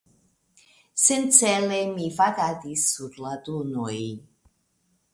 Sencele 1.07 1.77
mi 1.93 2.09
vagadis 2.23 2.89
sur 2.97 3.23
la 3.27 3.39
dunoj. 3.51 3.97